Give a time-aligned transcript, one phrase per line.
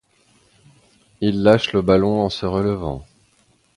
[1.21, 3.05] Il lâche le ballon en se relevant.